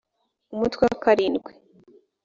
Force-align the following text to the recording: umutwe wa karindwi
umutwe 0.53 0.81
wa 0.87 0.97
karindwi 1.03 1.51